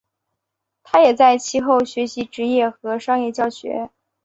[0.81, 3.91] 他也在其后学习职业和商业教学。